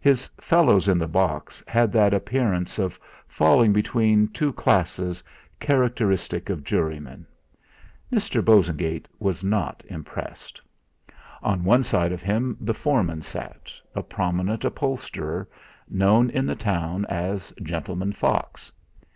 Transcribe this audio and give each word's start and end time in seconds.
His 0.00 0.28
fellows 0.40 0.88
in 0.88 0.98
the 0.98 1.06
box 1.06 1.62
had 1.68 1.92
that 1.92 2.12
appearance 2.12 2.80
of 2.80 2.98
falling 3.28 3.72
between 3.72 4.26
two 4.26 4.52
classes 4.52 5.22
characteristic 5.60 6.50
of 6.50 6.64
jurymen. 6.64 7.24
Mr. 8.12 8.44
Bosengate 8.44 9.06
was 9.20 9.44
not 9.44 9.84
impressed. 9.88 10.60
On 11.44 11.62
one 11.62 11.84
side 11.84 12.10
of 12.10 12.22
him 12.22 12.56
the 12.60 12.74
foreman 12.74 13.22
sat, 13.22 13.72
a 13.94 14.02
prominent 14.02 14.64
upholsterer, 14.64 15.46
known 15.88 16.28
in 16.30 16.44
the 16.44 16.56
town 16.56 17.06
as 17.08 17.52
"Gentleman 17.62 18.12
Fox." 18.14 18.72